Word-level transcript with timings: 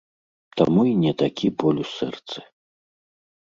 Таму 0.61 0.81
і 0.91 0.95
не 1.03 1.13
такі 1.23 1.47
боль 1.61 1.81
у 1.85 1.87
сэрцы. 1.95 2.37